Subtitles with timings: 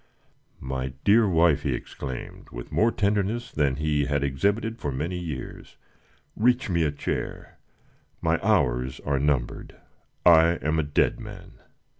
[0.59, 5.77] "My dear wife!" he exclaimed, with more tenderness than he had exhibited for many years,
[6.35, 7.59] "reach me a chair.
[8.19, 9.75] My hours are numbered.
[10.25, 11.59] I am a dead man!"